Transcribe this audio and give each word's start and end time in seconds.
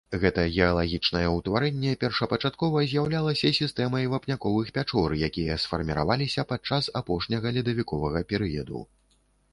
Гэта 0.21 0.43
геалагічнае 0.53 1.25
ўтварэнне 1.33 1.91
першапачаткова 2.03 2.81
з'яўлялася 2.93 3.53
сістэмай 3.59 4.09
вапняковых 4.15 4.73
пячор, 4.79 5.15
якія 5.29 5.61
сфарміраваліся 5.65 6.47
падчас 6.53 6.93
апошняга 7.03 7.47
ледавіковага 7.59 8.19
перыяду. 8.33 8.87